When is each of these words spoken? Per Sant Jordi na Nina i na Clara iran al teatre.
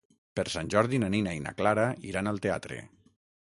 Per 0.37 0.43
Sant 0.53 0.71
Jordi 0.73 0.99
na 1.03 1.09
Nina 1.17 1.35
i 1.39 1.43
na 1.45 1.53
Clara 1.61 1.85
iran 2.13 2.33
al 2.35 2.43
teatre. 2.49 2.83